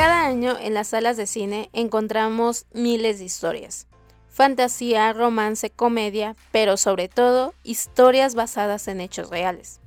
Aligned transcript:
Cada 0.00 0.24
año 0.24 0.56
en 0.58 0.72
las 0.72 0.88
salas 0.88 1.18
de 1.18 1.26
cine 1.26 1.68
encontramos 1.74 2.64
miles 2.72 3.18
de 3.18 3.26
historias. 3.26 3.86
Fantasía, 4.30 5.12
romance, 5.12 5.68
comedia, 5.68 6.36
pero 6.52 6.78
sobre 6.78 7.08
todo 7.08 7.52
historias 7.64 8.34
basadas 8.34 8.88
en 8.88 9.02
hechos 9.02 9.28
reales. 9.28 9.78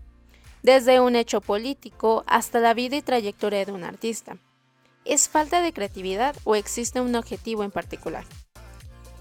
Desde 0.62 0.99
un 0.99 1.15
hecho 1.15 1.41
político 1.41 2.23
hasta 2.28 2.60
la 2.60 2.76
vida 2.76 2.96
y 2.96 3.02
trayectoria 3.02 3.65
de 3.65 3.71
un 3.71 3.83
artista. 3.83 4.37
¿Es 5.03 5.29
falta 5.29 5.63
de 5.63 5.73
creatividad 5.73 6.35
o 6.43 6.53
existe 6.53 7.01
un 7.01 7.15
objetivo 7.15 7.63
en 7.63 7.71
particular? 7.71 8.25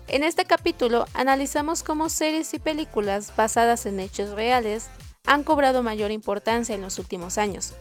En 0.08 0.22
este 0.22 0.44
capítulo 0.44 1.06
analizamos 1.14 1.82
cómo 1.84 2.10
series 2.10 2.52
y 2.52 2.58
películas 2.58 3.34
basadas 3.34 3.86
en 3.86 3.98
hechos 3.98 4.32
reales 4.32 4.90
han 5.24 5.42
cobrado 5.42 5.82
mayor 5.82 6.10
importancia 6.10 6.74
en 6.74 6.82
los 6.82 6.98
últimos 6.98 7.38
años, 7.38 7.72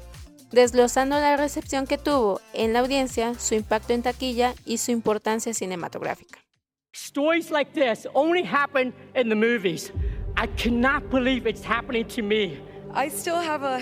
desglosando 0.52 1.20
la 1.20 1.38
recepción 1.38 1.88
que 1.88 1.98
tuvo 1.98 2.42
en 2.54 2.74
la 2.74 2.80
audiencia, 2.80 3.34
su 3.36 3.56
impacto 3.56 3.94
en 3.94 4.04
taquilla 4.04 4.54
y 4.66 4.78
su 4.78 4.92
importancia 4.92 5.54
cinematográfica. 5.54 6.40
Stories 6.94 7.52
like 7.52 7.72
this 7.74 8.06
only 8.14 8.44
happen 8.44 8.94
in 9.16 9.30
the 9.30 9.36
movies. 9.36 9.94
I 10.36 10.48
cannot 10.58 11.10
believe 11.10 11.48
it's 11.48 11.64
happening 11.64 12.06
to 12.16 12.22
me. 12.22 12.60
I 12.94 13.10
still 13.10 13.40
have 13.40 13.64
a 13.64 13.80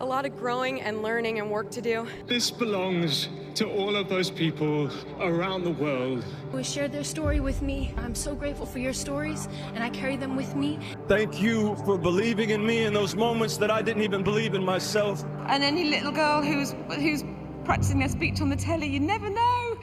a 0.00 0.04
lot 0.04 0.24
of 0.24 0.34
growing 0.36 0.80
and 0.80 1.02
learning 1.02 1.38
and 1.38 1.50
work 1.50 1.70
to 1.70 1.82
do. 1.82 2.06
This 2.26 2.50
belongs 2.50 3.28
to 3.54 3.68
all 3.68 3.96
of 3.96 4.08
those 4.08 4.30
people 4.30 4.90
around 5.20 5.64
the 5.64 5.72
world 5.72 6.24
who 6.50 6.64
shared 6.64 6.90
their 6.90 7.04
story 7.04 7.40
with 7.40 7.60
me. 7.60 7.94
I'm 7.98 8.14
so 8.14 8.34
grateful 8.34 8.64
for 8.64 8.78
your 8.78 8.94
stories, 8.94 9.46
and 9.74 9.84
I 9.84 9.90
carry 9.90 10.16
them 10.16 10.36
with 10.36 10.56
me. 10.56 10.78
Thank 11.06 11.40
you 11.40 11.76
for 11.84 11.98
believing 11.98 12.50
in 12.50 12.64
me 12.64 12.84
in 12.84 12.94
those 12.94 13.14
moments 13.14 13.58
that 13.58 13.70
I 13.70 13.82
didn't 13.82 14.02
even 14.02 14.22
believe 14.22 14.54
in 14.54 14.64
myself. 14.64 15.22
And 15.46 15.62
any 15.62 15.84
little 15.90 16.12
girl 16.12 16.42
who's 16.42 16.74
who's 16.94 17.22
practicing 17.64 17.98
their 17.98 18.08
speech 18.08 18.40
on 18.40 18.48
the 18.48 18.56
telly, 18.56 18.86
you 18.86 19.00
never 19.00 19.28
know. 19.28 19.78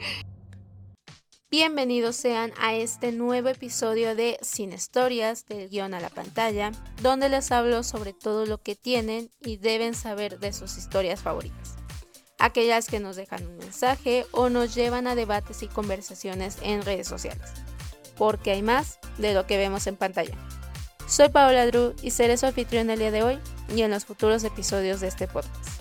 Bienvenidos 1.50 2.14
sean 2.14 2.52
a 2.60 2.74
este 2.74 3.10
nuevo 3.10 3.48
episodio 3.48 4.14
de 4.14 4.36
Sin 4.42 4.74
Historias, 4.74 5.46
del 5.46 5.70
guion 5.70 5.94
a 5.94 6.00
la 6.00 6.10
pantalla, 6.10 6.72
donde 7.00 7.30
les 7.30 7.50
hablo 7.52 7.82
sobre 7.84 8.12
todo 8.12 8.44
lo 8.44 8.58
que 8.58 8.76
tienen 8.76 9.30
y 9.40 9.56
deben 9.56 9.94
saber 9.94 10.38
de 10.40 10.52
sus 10.52 10.76
historias 10.76 11.22
favoritas. 11.22 11.76
Aquellas 12.38 12.86
que 12.88 13.00
nos 13.00 13.16
dejan 13.16 13.46
un 13.46 13.56
mensaje 13.56 14.26
o 14.32 14.50
nos 14.50 14.74
llevan 14.74 15.06
a 15.06 15.14
debates 15.14 15.62
y 15.62 15.68
conversaciones 15.68 16.58
en 16.60 16.82
redes 16.82 17.08
sociales. 17.08 17.50
Porque 18.18 18.50
hay 18.50 18.60
más 18.60 18.98
de 19.16 19.32
lo 19.32 19.46
que 19.46 19.56
vemos 19.56 19.86
en 19.86 19.96
pantalla. 19.96 20.36
Soy 21.06 21.30
Paola 21.30 21.64
Drew 21.64 21.94
y 22.02 22.10
seré 22.10 22.36
su 22.36 22.44
anfitrión 22.44 22.90
el 22.90 22.98
día 22.98 23.10
de 23.10 23.22
hoy 23.22 23.38
y 23.74 23.80
en 23.80 23.90
los 23.90 24.04
futuros 24.04 24.44
episodios 24.44 25.00
de 25.00 25.08
este 25.08 25.26
podcast. 25.26 25.77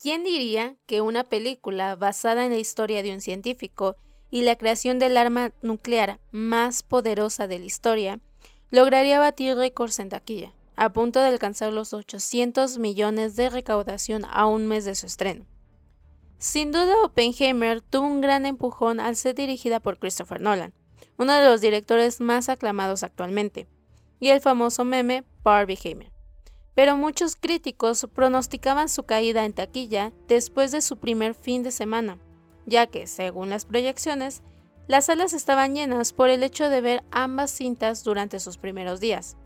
¿Quién 0.00 0.22
diría 0.22 0.76
que 0.86 1.00
una 1.00 1.24
película 1.24 1.96
basada 1.96 2.44
en 2.44 2.52
la 2.52 2.58
historia 2.58 3.02
de 3.02 3.12
un 3.12 3.20
científico 3.20 3.96
y 4.30 4.42
la 4.42 4.54
creación 4.54 5.00
del 5.00 5.16
arma 5.16 5.50
nuclear 5.60 6.20
más 6.30 6.84
poderosa 6.84 7.48
de 7.48 7.58
la 7.58 7.64
historia 7.64 8.20
lograría 8.70 9.18
batir 9.18 9.56
récords 9.56 9.98
en 9.98 10.08
taquilla, 10.08 10.52
a 10.76 10.92
punto 10.92 11.18
de 11.18 11.26
alcanzar 11.26 11.72
los 11.72 11.92
800 11.94 12.78
millones 12.78 13.34
de 13.34 13.50
recaudación 13.50 14.24
a 14.30 14.46
un 14.46 14.68
mes 14.68 14.84
de 14.84 14.94
su 14.94 15.06
estreno? 15.06 15.46
Sin 16.38 16.70
duda, 16.70 17.02
Oppenheimer 17.02 17.80
tuvo 17.80 18.06
un 18.06 18.20
gran 18.20 18.46
empujón 18.46 19.00
al 19.00 19.16
ser 19.16 19.34
dirigida 19.34 19.80
por 19.80 19.98
Christopher 19.98 20.40
Nolan, 20.40 20.74
uno 21.16 21.32
de 21.32 21.44
los 21.44 21.60
directores 21.60 22.20
más 22.20 22.48
aclamados 22.48 23.02
actualmente, 23.02 23.66
y 24.20 24.28
el 24.28 24.40
famoso 24.40 24.84
meme 24.84 25.24
Barbieheimer 25.42 26.17
pero 26.74 26.96
muchos 26.96 27.36
críticos 27.36 28.06
pronosticaban 28.14 28.88
su 28.88 29.02
caída 29.04 29.44
en 29.44 29.52
taquilla 29.52 30.12
después 30.28 30.72
de 30.72 30.80
su 30.80 30.98
primer 30.98 31.34
fin 31.34 31.62
de 31.62 31.70
semana, 31.70 32.18
ya 32.66 32.86
que, 32.86 33.06
según 33.06 33.50
las 33.50 33.64
proyecciones, 33.64 34.42
las 34.86 35.06
salas 35.06 35.32
estaban 35.32 35.74
llenas 35.74 36.12
por 36.12 36.30
el 36.30 36.42
hecho 36.42 36.70
de 36.70 36.80
ver 36.80 37.04
ambas 37.10 37.50
cintas 37.50 38.04
durante 38.04 38.40
sus 38.40 38.56
primeros 38.56 39.00
días, 39.00 39.36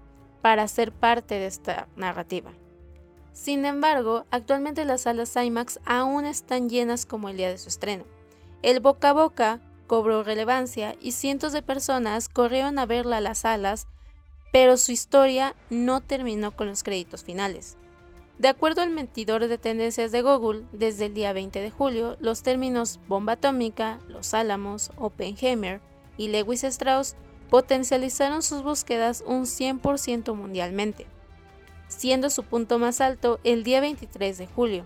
para 0.40 0.68
ser 0.68 0.92
parte 0.92 1.36
de 1.36 1.46
esta 1.46 1.88
narrativa. 1.96 2.52
Sin 3.32 3.64
embargo, 3.64 4.26
actualmente 4.30 4.84
las 4.84 5.02
salas 5.02 5.34
IMAX 5.36 5.80
aún 5.84 6.26
están 6.26 6.68
llenas 6.68 7.06
como 7.06 7.28
el 7.28 7.36
día 7.36 7.48
de 7.48 7.58
su 7.58 7.68
estreno. 7.68 8.04
El 8.62 8.80
boca 8.80 9.10
a 9.10 9.12
boca 9.14 9.60
cobró 9.86 10.22
relevancia 10.22 10.96
y 11.00 11.12
cientos 11.12 11.52
de 11.52 11.62
personas 11.62 12.28
corrieron 12.28 12.78
a 12.78 12.86
verla 12.86 13.16
a 13.16 13.20
las 13.20 13.38
salas 13.38 13.86
pero 14.52 14.76
su 14.76 14.92
historia 14.92 15.56
no 15.70 16.00
terminó 16.00 16.54
con 16.54 16.68
los 16.68 16.82
créditos 16.82 17.24
finales. 17.24 17.76
De 18.38 18.48
acuerdo 18.48 18.82
al 18.82 18.90
mentidor 18.90 19.48
de 19.48 19.58
tendencias 19.58 20.12
de 20.12 20.22
Google, 20.22 20.64
desde 20.72 21.06
el 21.06 21.14
día 21.14 21.32
20 21.32 21.60
de 21.60 21.70
julio, 21.70 22.16
los 22.20 22.42
términos 22.42 23.00
bomba 23.08 23.34
atómica, 23.34 23.98
Los 24.08 24.34
Álamos, 24.34 24.90
Oppenheimer 24.96 25.80
y 26.16 26.28
Lewis 26.28 26.64
Strauss 26.64 27.16
potencializaron 27.50 28.42
sus 28.42 28.62
búsquedas 28.62 29.22
un 29.26 29.44
100% 29.44 30.34
mundialmente, 30.34 31.06
siendo 31.88 32.30
su 32.30 32.42
punto 32.44 32.78
más 32.78 33.00
alto 33.00 33.40
el 33.44 33.64
día 33.64 33.80
23 33.80 34.38
de 34.38 34.46
julio, 34.46 34.84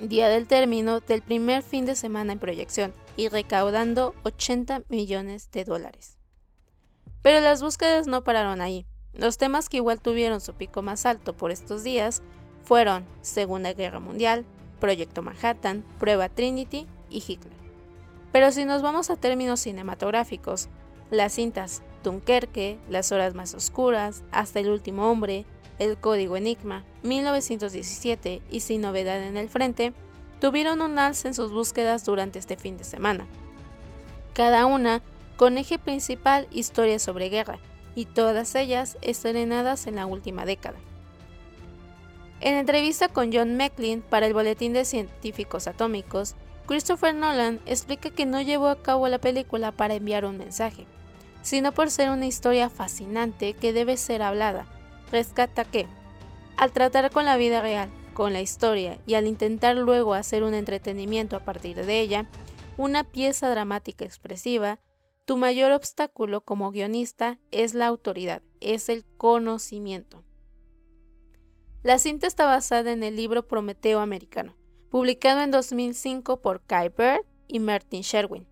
día 0.00 0.28
del 0.28 0.46
término 0.46 1.00
del 1.00 1.22
primer 1.22 1.62
fin 1.62 1.84
de 1.86 1.94
semana 1.94 2.32
en 2.32 2.38
proyección, 2.38 2.92
y 3.16 3.28
recaudando 3.28 4.14
80 4.24 4.82
millones 4.88 5.50
de 5.50 5.64
dólares. 5.64 6.17
Pero 7.22 7.40
las 7.40 7.62
búsquedas 7.62 8.06
no 8.06 8.24
pararon 8.24 8.60
ahí. 8.60 8.86
Los 9.12 9.38
temas 9.38 9.68
que 9.68 9.78
igual 9.78 10.00
tuvieron 10.00 10.40
su 10.40 10.54
pico 10.54 10.82
más 10.82 11.06
alto 11.06 11.36
por 11.36 11.50
estos 11.50 11.82
días 11.82 12.22
fueron 12.62 13.04
Segunda 13.22 13.72
Guerra 13.72 14.00
Mundial, 14.00 14.44
Proyecto 14.80 15.22
Manhattan, 15.22 15.84
Prueba 15.98 16.28
Trinity 16.28 16.86
y 17.10 17.24
Hitler. 17.26 17.56
Pero 18.32 18.52
si 18.52 18.64
nos 18.64 18.82
vamos 18.82 19.10
a 19.10 19.16
términos 19.16 19.60
cinematográficos, 19.60 20.68
las 21.10 21.32
cintas 21.32 21.82
Dunkerque, 22.04 22.78
Las 22.88 23.12
Horas 23.12 23.34
Más 23.34 23.54
Oscuras, 23.54 24.22
Hasta 24.30 24.60
el 24.60 24.70
Último 24.70 25.10
Hombre, 25.10 25.46
El 25.78 25.96
Código 25.98 26.36
Enigma, 26.36 26.84
1917 27.02 28.42
y 28.50 28.60
Sin 28.60 28.82
Novedad 28.82 29.22
en 29.22 29.36
el 29.36 29.48
Frente, 29.48 29.92
tuvieron 30.40 30.82
un 30.82 30.98
alza 30.98 31.28
en 31.28 31.34
sus 31.34 31.52
búsquedas 31.52 32.04
durante 32.04 32.38
este 32.38 32.56
fin 32.56 32.76
de 32.76 32.84
semana. 32.84 33.26
Cada 34.34 34.66
una 34.66 35.02
con 35.38 35.56
eje 35.56 35.78
principal 35.78 36.48
historias 36.50 37.00
sobre 37.00 37.28
guerra, 37.28 37.60
y 37.94 38.06
todas 38.06 38.56
ellas 38.56 38.98
estrenadas 39.02 39.86
en 39.86 39.94
la 39.94 40.04
última 40.04 40.44
década. 40.44 40.78
En 42.40 42.54
entrevista 42.54 43.08
con 43.08 43.32
John 43.32 43.56
Maclean 43.56 44.02
para 44.02 44.26
el 44.26 44.34
Boletín 44.34 44.72
de 44.72 44.84
Científicos 44.84 45.68
Atómicos, 45.68 46.34
Christopher 46.66 47.14
Nolan 47.14 47.60
explica 47.66 48.10
que 48.10 48.26
no 48.26 48.42
llevó 48.42 48.66
a 48.66 48.82
cabo 48.82 49.06
la 49.06 49.20
película 49.20 49.70
para 49.70 49.94
enviar 49.94 50.24
un 50.24 50.38
mensaje, 50.38 50.86
sino 51.42 51.70
por 51.70 51.90
ser 51.92 52.10
una 52.10 52.26
historia 52.26 52.68
fascinante 52.68 53.54
que 53.54 53.72
debe 53.72 53.96
ser 53.96 54.22
hablada. 54.22 54.66
Rescata 55.12 55.64
que, 55.64 55.86
al 56.56 56.72
tratar 56.72 57.12
con 57.12 57.24
la 57.24 57.36
vida 57.36 57.62
real, 57.62 57.90
con 58.12 58.32
la 58.32 58.40
historia 58.40 58.98
y 59.06 59.14
al 59.14 59.28
intentar 59.28 59.76
luego 59.76 60.14
hacer 60.14 60.42
un 60.42 60.54
entretenimiento 60.54 61.36
a 61.36 61.44
partir 61.44 61.86
de 61.86 62.00
ella, 62.00 62.26
una 62.76 63.04
pieza 63.04 63.48
dramática 63.48 64.04
expresiva, 64.04 64.80
tu 65.28 65.36
mayor 65.36 65.72
obstáculo 65.72 66.40
como 66.40 66.70
guionista 66.70 67.38
es 67.50 67.74
la 67.74 67.86
autoridad, 67.86 68.40
es 68.60 68.88
el 68.88 69.04
conocimiento. 69.18 70.24
La 71.82 71.98
cinta 71.98 72.26
está 72.26 72.46
basada 72.46 72.92
en 72.92 73.02
el 73.02 73.14
libro 73.14 73.46
Prometeo 73.46 74.00
Americano, 74.00 74.56
publicado 74.88 75.42
en 75.42 75.50
2005 75.50 76.40
por 76.40 76.62
Kai 76.62 76.88
Bird 76.88 77.26
y 77.46 77.58
Martin 77.60 78.00
Sherwin. 78.00 78.48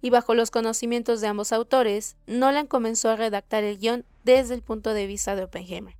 Y 0.00 0.10
bajo 0.10 0.34
los 0.34 0.50
conocimientos 0.50 1.20
de 1.20 1.28
ambos 1.28 1.52
autores, 1.52 2.16
Nolan 2.26 2.66
comenzó 2.66 3.10
a 3.10 3.16
redactar 3.16 3.62
el 3.62 3.78
guion 3.78 4.04
desde 4.24 4.54
el 4.54 4.62
punto 4.62 4.94
de 4.94 5.06
vista 5.06 5.36
de 5.36 5.44
Oppenheimer, 5.44 5.96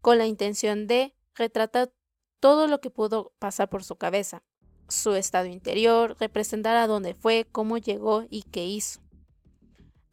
con 0.00 0.18
la 0.18 0.26
intención 0.26 0.88
de 0.88 1.14
retratar 1.36 1.92
todo 2.40 2.66
lo 2.66 2.80
que 2.80 2.90
pudo 2.90 3.32
pasar 3.38 3.68
por 3.68 3.84
su 3.84 3.94
cabeza, 3.94 4.42
su 4.88 5.14
estado 5.14 5.46
interior, 5.46 6.16
representar 6.18 6.76
a 6.76 6.88
dónde 6.88 7.14
fue, 7.14 7.46
cómo 7.52 7.78
llegó 7.78 8.24
y 8.28 8.42
qué 8.42 8.66
hizo. 8.66 9.05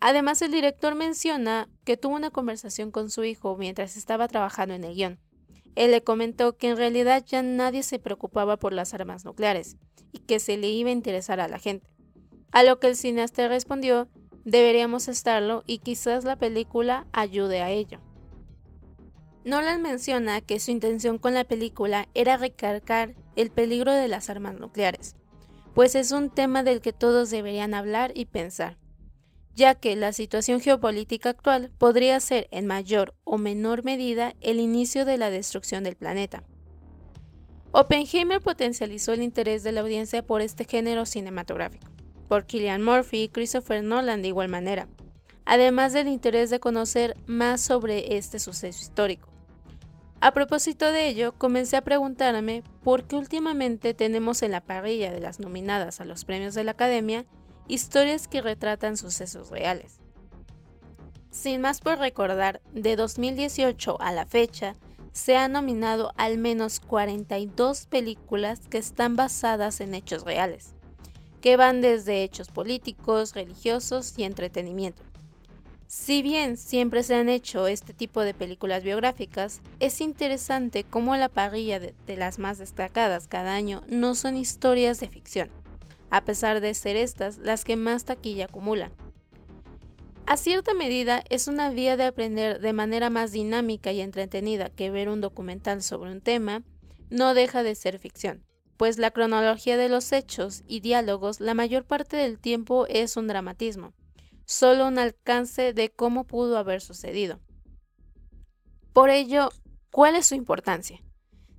Además, 0.05 0.41
el 0.41 0.51
director 0.51 0.95
menciona 0.95 1.69
que 1.85 1.95
tuvo 1.95 2.15
una 2.15 2.29
conversación 2.29 2.91
con 2.91 3.09
su 3.09 3.23
hijo 3.23 3.55
mientras 3.55 3.95
estaba 3.95 4.27
trabajando 4.27 4.75
en 4.75 4.83
el 4.83 4.95
guion. 4.95 5.17
Él 5.75 5.91
le 5.91 6.03
comentó 6.03 6.57
que 6.57 6.67
en 6.67 6.75
realidad 6.75 7.23
ya 7.25 7.41
nadie 7.41 7.83
se 7.83 7.99
preocupaba 7.99 8.57
por 8.57 8.73
las 8.73 8.93
armas 8.93 9.23
nucleares 9.23 9.77
y 10.11 10.19
que 10.19 10.41
se 10.41 10.57
le 10.57 10.67
iba 10.67 10.89
a 10.89 10.91
interesar 10.91 11.39
a 11.39 11.47
la 11.47 11.57
gente. 11.57 11.87
A 12.51 12.63
lo 12.63 12.81
que 12.81 12.87
el 12.87 12.97
cineasta 12.97 13.47
respondió, 13.47 14.09
deberíamos 14.43 15.07
estarlo 15.07 15.63
y 15.67 15.77
quizás 15.77 16.25
la 16.25 16.35
película 16.35 17.07
ayude 17.13 17.61
a 17.61 17.69
ello. 17.69 18.01
Nolan 19.45 19.81
menciona 19.81 20.41
que 20.41 20.59
su 20.59 20.71
intención 20.71 21.17
con 21.17 21.33
la 21.33 21.45
película 21.45 22.09
era 22.13 22.35
recargar 22.35 23.15
el 23.37 23.51
peligro 23.51 23.93
de 23.93 24.09
las 24.09 24.29
armas 24.29 24.59
nucleares, 24.59 25.15
pues 25.73 25.95
es 25.95 26.11
un 26.11 26.29
tema 26.29 26.61
del 26.61 26.81
que 26.81 26.91
todos 26.91 27.29
deberían 27.29 27.73
hablar 27.73 28.11
y 28.15 28.25
pensar 28.25 28.82
ya 29.55 29.75
que 29.75 29.95
la 29.95 30.13
situación 30.13 30.59
geopolítica 30.59 31.29
actual 31.29 31.71
podría 31.77 32.19
ser 32.19 32.47
en 32.51 32.65
mayor 32.65 33.13
o 33.23 33.37
menor 33.37 33.83
medida 33.83 34.33
el 34.41 34.59
inicio 34.59 35.05
de 35.05 35.17
la 35.17 35.29
destrucción 35.29 35.83
del 35.83 35.95
planeta. 35.95 36.43
Oppenheimer 37.71 38.39
potencializó 38.39 39.13
el 39.13 39.23
interés 39.23 39.63
de 39.63 39.71
la 39.71 39.81
audiencia 39.81 40.23
por 40.23 40.41
este 40.41 40.65
género 40.65 41.05
cinematográfico, 41.05 41.87
por 42.27 42.45
Killian 42.45 42.83
Murphy 42.83 43.23
y 43.23 43.29
Christopher 43.29 43.83
Nolan 43.83 44.21
de 44.21 44.27
igual 44.27 44.49
manera, 44.49 44.87
además 45.45 45.93
del 45.93 46.07
interés 46.07 46.49
de 46.49 46.59
conocer 46.59 47.15
más 47.25 47.61
sobre 47.61 48.15
este 48.17 48.39
suceso 48.39 48.79
histórico. 48.79 49.29
A 50.21 50.33
propósito 50.33 50.91
de 50.91 51.09
ello, 51.09 51.33
comencé 51.33 51.75
a 51.75 51.83
preguntarme 51.83 52.63
por 52.81 53.05
qué 53.05 53.17
últimamente 53.17 53.93
tenemos 53.93 54.41
en 54.41 54.51
la 54.51 54.61
parrilla 54.61 55.11
de 55.11 55.19
las 55.19 55.39
nominadas 55.39 55.99
a 55.99 56.05
los 56.05 56.23
premios 56.23 56.53
de 56.53 56.63
la 56.63 56.71
Academia 56.71 57.25
historias 57.67 58.27
que 58.27 58.41
retratan 58.41 58.97
sucesos 58.97 59.49
reales. 59.49 59.99
Sin 61.31 61.61
más 61.61 61.81
por 61.81 61.97
recordar, 61.97 62.61
de 62.73 62.95
2018 62.95 63.99
a 63.99 64.11
la 64.11 64.25
fecha, 64.25 64.75
se 65.13 65.37
han 65.37 65.51
nominado 65.51 66.11
al 66.17 66.37
menos 66.37 66.79
42 66.79 67.85
películas 67.85 68.61
que 68.69 68.77
están 68.77 69.15
basadas 69.15 69.79
en 69.79 69.93
hechos 69.93 70.23
reales, 70.23 70.73
que 71.41 71.57
van 71.57 71.81
desde 71.81 72.23
hechos 72.23 72.49
políticos, 72.49 73.33
religiosos 73.33 74.13
y 74.17 74.23
entretenimiento. 74.23 75.03
Si 75.87 76.23
bien 76.23 76.57
siempre 76.57 77.03
se 77.03 77.13
han 77.13 77.29
hecho 77.29 77.67
este 77.67 77.93
tipo 77.93 78.21
de 78.21 78.33
películas 78.33 78.83
biográficas, 78.83 79.61
es 79.79 80.01
interesante 80.01 80.83
cómo 80.83 81.15
la 81.15 81.29
parrilla 81.29 81.79
de, 81.79 81.93
las 82.17 82.39
más 82.39 82.57
destacadas 82.57 83.27
cada 83.27 83.53
año 83.53 83.83
no 83.87 84.15
son 84.15 84.35
historias 84.35 84.99
de 84.99 85.09
ficción, 85.09 85.51
a 86.13 86.23
pesar 86.23 86.61
de 86.61 86.73
ser 86.73 86.95
estas 86.95 87.37
las 87.37 87.65
que 87.65 87.75
más 87.75 88.05
taquilla 88.05 88.45
acumulan. 88.45 88.93
A 90.25 90.37
cierta 90.37 90.73
medida 90.73 91.23
es 91.29 91.47
una 91.47 91.69
vía 91.69 91.97
de 91.97 92.05
aprender 92.05 92.61
de 92.61 92.71
manera 92.71 93.09
más 93.09 93.31
dinámica 93.31 93.91
y 93.91 93.99
entretenida 93.99 94.69
que 94.69 94.89
ver 94.89 95.09
un 95.09 95.19
documental 95.19 95.81
sobre 95.81 96.11
un 96.11 96.21
tema, 96.21 96.63
no 97.09 97.33
deja 97.33 97.63
de 97.63 97.75
ser 97.75 97.99
ficción, 97.99 98.45
pues 98.77 98.97
la 98.97 99.11
cronología 99.11 99.75
de 99.75 99.89
los 99.89 100.11
hechos 100.11 100.63
y 100.67 100.79
diálogos 100.79 101.39
la 101.41 101.53
mayor 101.53 101.83
parte 101.83 102.15
del 102.15 102.39
tiempo 102.39 102.85
es 102.87 103.17
un 103.17 103.27
dramatismo 103.27 103.93
solo 104.45 104.87
un 104.87 104.99
alcance 104.99 105.73
de 105.73 105.89
cómo 105.89 106.25
pudo 106.25 106.57
haber 106.57 106.81
sucedido. 106.81 107.39
Por 108.93 109.09
ello, 109.09 109.49
¿cuál 109.91 110.15
es 110.15 110.27
su 110.27 110.35
importancia? 110.35 111.01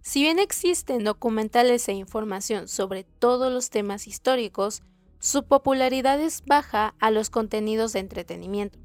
Si 0.06 0.20
bien 0.22 0.38
existen 0.38 1.02
documentales 1.02 1.88
e 1.88 1.94
información 1.94 2.68
sobre 2.68 3.04
todos 3.04 3.50
los 3.50 3.70
temas 3.70 4.06
históricos, 4.06 4.82
su 5.18 5.44
popularidad 5.44 6.20
es 6.20 6.44
baja 6.44 6.94
a 7.00 7.10
los 7.10 7.30
contenidos 7.30 7.94
de 7.94 8.00
entretenimiento. 8.00 8.78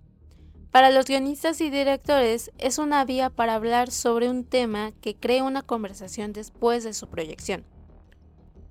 Para 0.71 0.92
los 0.92 1.07
guionistas 1.07 1.60
y 1.60 1.69
directores 1.69 2.51
es 2.57 2.77
una 2.77 3.04
vía 3.04 3.30
para 3.30 3.56
hablar 3.56 3.92
sobre 3.92 4.30
un 4.30 4.45
tema 4.45 4.94
que 5.01 5.13
cree 5.13 5.42
una 5.42 5.62
conversación 5.62 6.31
después 6.31 6.86
de 6.86 6.94
su 6.94 7.10
proyección. 7.10 7.65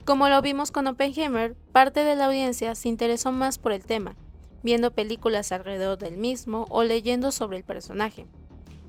Como 0.06 0.30
lo 0.30 0.40
vimos 0.40 0.70
con 0.70 0.86
Oppenheimer, 0.86 1.54
parte 1.72 2.02
de 2.02 2.16
la 2.16 2.24
audiencia 2.24 2.74
se 2.74 2.88
interesó 2.88 3.30
más 3.30 3.58
por 3.58 3.72
el 3.72 3.84
tema, 3.84 4.16
viendo 4.62 4.90
películas 4.90 5.52
alrededor 5.52 5.98
del 5.98 6.16
mismo 6.16 6.64
o 6.70 6.82
leyendo 6.82 7.30
sobre 7.30 7.58
el 7.58 7.64
personaje. 7.64 8.26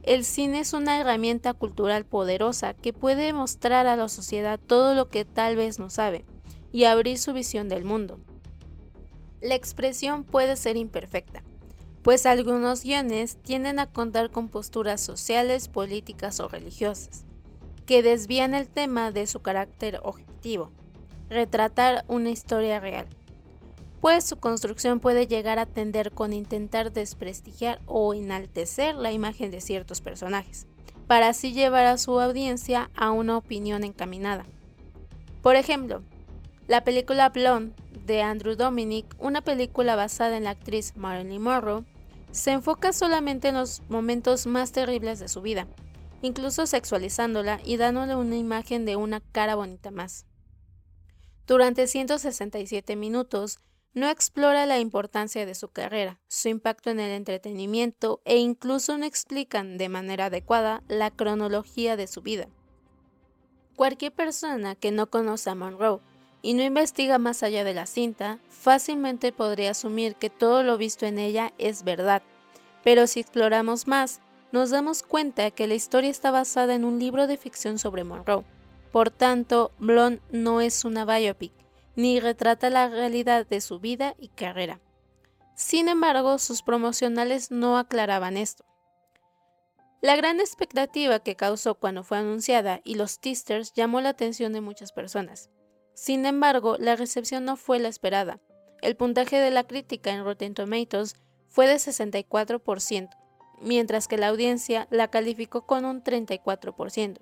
El 0.03 0.23
cine 0.23 0.61
es 0.61 0.73
una 0.73 0.99
herramienta 0.99 1.53
cultural 1.53 2.05
poderosa 2.05 2.73
que 2.73 2.93
puede 2.93 3.33
mostrar 3.33 3.85
a 3.85 3.95
la 3.95 4.07
sociedad 4.07 4.59
todo 4.59 4.95
lo 4.95 5.09
que 5.09 5.25
tal 5.25 5.55
vez 5.55 5.77
no 5.77 5.89
sabe 5.89 6.25
y 6.71 6.85
abrir 6.85 7.17
su 7.17 7.33
visión 7.33 7.67
del 7.67 7.83
mundo. 7.83 8.19
La 9.41 9.55
expresión 9.55 10.23
puede 10.23 10.55
ser 10.55 10.77
imperfecta, 10.77 11.43
pues 12.01 12.25
algunos 12.25 12.83
guiones 12.83 13.37
tienden 13.41 13.79
a 13.79 13.87
contar 13.87 14.31
con 14.31 14.49
posturas 14.49 15.01
sociales, 15.01 15.67
políticas 15.67 16.39
o 16.39 16.47
religiosas, 16.47 17.25
que 17.85 18.01
desvían 18.01 18.53
el 18.53 18.67
tema 18.67 19.11
de 19.11 19.27
su 19.27 19.41
carácter 19.41 19.99
objetivo, 20.03 20.71
retratar 21.29 22.05
una 22.07 22.29
historia 22.29 22.79
real 22.79 23.07
pues 24.01 24.23
su 24.23 24.37
construcción 24.37 24.99
puede 24.99 25.27
llegar 25.27 25.59
a 25.59 25.65
tender 25.65 26.11
con 26.11 26.33
intentar 26.33 26.91
desprestigiar 26.91 27.81
o 27.85 28.13
enaltecer 28.13 28.95
la 28.95 29.11
imagen 29.11 29.51
de 29.51 29.61
ciertos 29.61 30.01
personajes, 30.01 30.67
para 31.07 31.29
así 31.29 31.53
llevar 31.53 31.85
a 31.85 31.97
su 31.97 32.19
audiencia 32.19 32.89
a 32.95 33.11
una 33.11 33.37
opinión 33.37 33.83
encaminada. 33.83 34.45
Por 35.41 35.55
ejemplo, 35.55 36.03
la 36.67 36.83
película 36.83 37.29
Blonde 37.29 37.73
de 38.05 38.21
Andrew 38.21 38.55
Dominic, 38.55 39.05
una 39.19 39.41
película 39.41 39.95
basada 39.95 40.37
en 40.37 40.45
la 40.45 40.51
actriz 40.51 40.95
Marilyn 40.95 41.41
Monroe, 41.41 41.83
se 42.31 42.51
enfoca 42.51 42.93
solamente 42.93 43.49
en 43.49 43.55
los 43.55 43.81
momentos 43.89 44.45
más 44.45 44.71
terribles 44.71 45.19
de 45.19 45.27
su 45.27 45.41
vida, 45.41 45.67
incluso 46.21 46.67
sexualizándola 46.67 47.59
y 47.63 47.77
dándole 47.77 48.15
una 48.15 48.37
imagen 48.37 48.85
de 48.85 48.95
una 48.95 49.19
cara 49.19 49.55
bonita 49.55 49.91
más. 49.91 50.25
Durante 51.47 51.87
167 51.87 52.95
minutos, 52.95 53.59
no 53.93 54.07
explora 54.09 54.65
la 54.65 54.79
importancia 54.79 55.45
de 55.45 55.55
su 55.55 55.69
carrera, 55.69 56.19
su 56.27 56.49
impacto 56.49 56.89
en 56.89 56.99
el 56.99 57.11
entretenimiento 57.11 58.21
e 58.25 58.37
incluso 58.37 58.97
no 58.97 59.05
explican 59.05 59.77
de 59.77 59.89
manera 59.89 60.25
adecuada 60.25 60.83
la 60.87 61.11
cronología 61.11 61.95
de 61.95 62.07
su 62.07 62.21
vida. 62.21 62.47
Cualquier 63.75 64.11
persona 64.11 64.75
que 64.75 64.91
no 64.91 65.09
conoce 65.09 65.49
a 65.49 65.55
Monroe 65.55 66.01
y 66.41 66.53
no 66.53 66.63
investiga 66.63 67.17
más 67.17 67.43
allá 67.43 67.63
de 67.63 67.73
la 67.73 67.85
cinta, 67.85 68.39
fácilmente 68.49 69.31
podría 69.31 69.71
asumir 69.71 70.15
que 70.15 70.29
todo 70.29 70.63
lo 70.63 70.77
visto 70.77 71.05
en 71.05 71.17
ella 71.17 71.53
es 71.57 71.83
verdad, 71.83 72.21
pero 72.83 73.07
si 73.07 73.19
exploramos 73.19 73.87
más, 73.87 74.21
nos 74.51 74.69
damos 74.69 75.03
cuenta 75.03 75.51
que 75.51 75.67
la 75.67 75.75
historia 75.75 76.09
está 76.09 76.31
basada 76.31 76.73
en 76.75 76.83
un 76.83 76.99
libro 76.99 77.27
de 77.27 77.37
ficción 77.37 77.77
sobre 77.77 78.03
Monroe. 78.03 78.45
Por 78.91 79.11
tanto, 79.11 79.71
Blonde 79.77 80.21
no 80.31 80.61
es 80.61 80.85
una 80.85 81.05
biopic, 81.05 81.51
ni 81.99 82.21
retrata 82.21 82.69
la 82.69 82.87
realidad 82.87 83.45
de 83.45 83.59
su 83.59 83.81
vida 83.81 84.15
y 84.17 84.29
carrera. 84.29 84.79
Sin 85.53 85.89
embargo, 85.89 86.37
sus 86.37 86.61
promocionales 86.61 87.51
no 87.51 87.77
aclaraban 87.77 88.37
esto. 88.37 88.63
La 90.01 90.15
gran 90.15 90.39
expectativa 90.39 91.19
que 91.19 91.35
causó 91.35 91.75
cuando 91.75 92.05
fue 92.05 92.19
anunciada 92.19 92.79
y 92.85 92.95
los 92.95 93.19
teasers 93.19 93.73
llamó 93.73 93.99
la 93.99 94.09
atención 94.09 94.53
de 94.53 94.61
muchas 94.61 94.93
personas. 94.93 95.49
Sin 95.93 96.25
embargo, 96.25 96.77
la 96.79 96.95
recepción 96.95 97.43
no 97.43 97.57
fue 97.57 97.79
la 97.79 97.89
esperada. 97.89 98.39
El 98.81 98.95
puntaje 98.95 99.35
de 99.35 99.51
la 99.51 99.65
crítica 99.65 100.11
en 100.11 100.23
Rotten 100.23 100.53
Tomatoes 100.53 101.17
fue 101.49 101.67
de 101.67 101.75
64%, 101.75 103.09
mientras 103.61 104.07
que 104.07 104.17
la 104.17 104.29
audiencia 104.29 104.87
la 104.89 105.09
calificó 105.09 105.65
con 105.65 105.83
un 105.83 106.01
34%. 106.01 107.19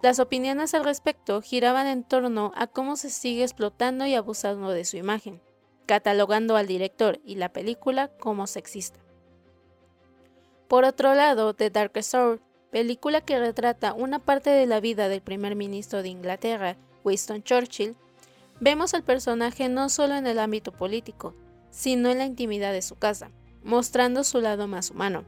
Las 0.00 0.20
opiniones 0.20 0.74
al 0.74 0.84
respecto 0.84 1.42
giraban 1.42 1.88
en 1.88 2.04
torno 2.04 2.52
a 2.54 2.68
cómo 2.68 2.96
se 2.96 3.10
sigue 3.10 3.42
explotando 3.42 4.06
y 4.06 4.14
abusando 4.14 4.70
de 4.70 4.84
su 4.84 4.96
imagen, 4.96 5.40
catalogando 5.86 6.56
al 6.56 6.68
director 6.68 7.18
y 7.24 7.34
la 7.34 7.52
película 7.52 8.06
como 8.06 8.46
sexista. 8.46 9.00
Por 10.68 10.84
otro 10.84 11.14
lado, 11.14 11.52
The 11.52 11.70
Darkest 11.70 12.14
Hour, 12.14 12.40
película 12.70 13.22
que 13.22 13.40
retrata 13.40 13.92
una 13.92 14.20
parte 14.20 14.50
de 14.50 14.66
la 14.66 14.78
vida 14.78 15.08
del 15.08 15.20
primer 15.20 15.56
ministro 15.56 16.02
de 16.02 16.10
Inglaterra, 16.10 16.76
Winston 17.02 17.42
Churchill, 17.42 17.96
vemos 18.60 18.94
al 18.94 19.02
personaje 19.02 19.68
no 19.68 19.88
solo 19.88 20.14
en 20.14 20.28
el 20.28 20.38
ámbito 20.38 20.70
político, 20.70 21.34
sino 21.70 22.08
en 22.08 22.18
la 22.18 22.26
intimidad 22.26 22.72
de 22.72 22.82
su 22.82 22.96
casa, 22.96 23.32
mostrando 23.64 24.22
su 24.22 24.40
lado 24.40 24.68
más 24.68 24.90
humano. 24.90 25.24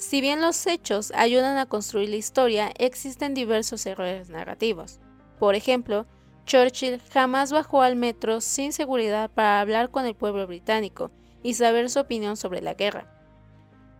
Si 0.00 0.22
bien 0.22 0.40
los 0.40 0.66
hechos 0.66 1.12
ayudan 1.14 1.58
a 1.58 1.66
construir 1.66 2.08
la 2.08 2.16
historia, 2.16 2.72
existen 2.78 3.34
diversos 3.34 3.84
errores 3.84 4.30
narrativos. 4.30 4.98
Por 5.38 5.54
ejemplo, 5.54 6.06
Churchill 6.46 7.02
jamás 7.12 7.52
bajó 7.52 7.82
al 7.82 7.96
metro 7.96 8.40
sin 8.40 8.72
seguridad 8.72 9.30
para 9.30 9.60
hablar 9.60 9.90
con 9.90 10.06
el 10.06 10.14
pueblo 10.14 10.46
británico 10.46 11.10
y 11.42 11.52
saber 11.52 11.90
su 11.90 12.00
opinión 12.00 12.38
sobre 12.38 12.62
la 12.62 12.72
guerra. 12.72 13.14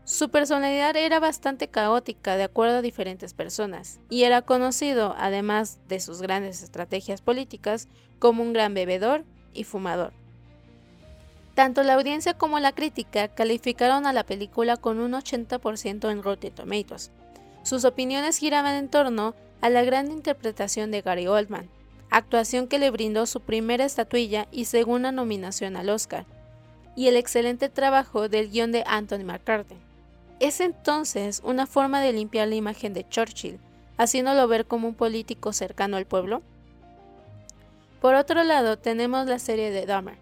Su 0.05 0.31
personalidad 0.31 0.97
era 0.97 1.21
bastante 1.21 1.69
caótica 1.69 2.39
de 2.39 2.45
acuerdo 2.45 2.79
a 2.79 2.83
diferentes 2.83 3.35
personas, 3.35 4.01
y 4.09 4.23
era 4.23 4.41
conocido, 4.41 5.15
además 5.19 5.81
de 5.87 6.01
sus 6.01 6.23
grandes 6.23 6.63
estrategias 6.63 7.21
políticas, 7.21 7.89
como 8.19 8.43
un 8.43 8.55
gran 8.55 8.73
bebedor 8.73 9.27
y 9.53 9.65
fumador. 9.65 10.15
Tanto 11.55 11.83
la 11.83 11.95
audiencia 11.95 12.35
como 12.35 12.59
la 12.61 12.73
crítica 12.73 13.29
calificaron 13.29 14.07
a 14.07 14.13
la 14.13 14.25
película 14.25 14.77
con 14.77 15.01
un 15.01 15.13
80% 15.13 16.11
en 16.11 16.23
Rotten 16.23 16.55
Tomatoes. 16.55 17.11
Sus 17.63 17.85
opiniones 17.85 18.39
giraban 18.39 18.77
en 18.77 18.89
torno 18.89 19.35
a 19.61 19.69
la 19.69 19.83
gran 19.83 20.11
interpretación 20.11 20.91
de 20.91 21.03
Gary 21.03 21.27
Oldman, 21.27 21.69
actuación 22.11 22.67
que 22.67 22.79
le 22.79 22.91
brindó 22.91 23.27
su 23.27 23.41
primera 23.41 23.85
estatuilla 23.85 24.47
y 24.51 24.65
segunda 24.65 25.13
nominación 25.13 25.77
al 25.77 25.91
Oscar, 25.91 26.25
y 26.97 27.09
el 27.09 27.17
excelente 27.17 27.69
trabajo 27.69 28.29
del 28.29 28.51
guion 28.51 28.73
de 28.73 28.85
Anthony 28.87 29.25
McCarthy. 29.25 29.77
Es 30.41 30.61
entonces 30.61 31.43
una 31.45 31.67
forma 31.67 32.01
de 32.01 32.13
limpiar 32.13 32.49
la 32.49 32.55
imagen 32.55 32.95
de 32.95 33.07
Churchill, 33.09 33.61
haciéndolo 33.99 34.49
ver 34.49 34.67
como 34.67 34.89
un 34.89 34.95
político 34.95 35.53
cercano 35.53 35.99
al 35.99 36.07
pueblo. 36.07 36.43
Por 38.01 38.15
otro 38.15 38.43
lado, 38.45 38.79
tenemos 38.79 39.27
la 39.27 39.39
serie 39.39 39.71
de 39.71 39.85
Dahmer, 39.85 40.17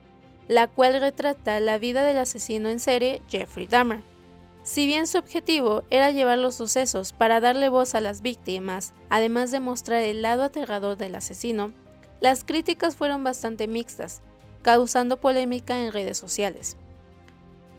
la 0.49 0.67
cual 0.67 1.01
retrata 1.01 1.61
la 1.61 1.79
vida 1.79 2.03
del 2.03 2.19
asesino 2.19 2.71
en 2.71 2.81
serie 2.81 3.23
Jeffrey 3.29 3.67
Dahmer. 3.67 4.03
Si 4.63 4.87
bien 4.87 5.07
su 5.07 5.19
objetivo 5.19 5.85
era 5.91 6.11
llevar 6.11 6.39
los 6.39 6.55
sucesos 6.55 7.13
para 7.13 7.41
darle 7.41 7.69
voz 7.69 7.95
a 7.95 8.01
las 8.01 8.23
víctimas, 8.23 8.93
además 9.09 9.51
de 9.51 9.61
mostrar 9.61 10.03
el 10.03 10.23
lado 10.23 10.43
aterrador 10.43 10.97
del 10.97 11.15
asesino, 11.15 11.73
las 12.21 12.45
críticas 12.45 12.97
fueron 12.97 13.23
bastante 13.25 13.69
mixtas, 13.69 14.23
causando 14.63 15.19
polémica 15.19 15.79
en 15.79 15.93
redes 15.93 16.19
sociales. 16.19 16.77